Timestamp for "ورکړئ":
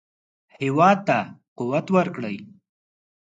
1.95-2.37